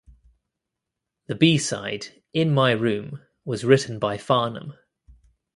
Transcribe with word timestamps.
The 1.27 1.35
B-side, 1.35 2.07
"In 2.33 2.51
My 2.55 2.71
Room" 2.71 3.21
was 3.45 3.63
written 3.63 3.99
by 3.99 4.17
Farnham. 4.17 4.73